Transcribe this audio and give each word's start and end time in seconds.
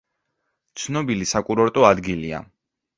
ცნობილი 0.85 1.29
საკურორტო 1.35 1.89
ადგილია. 1.95 2.45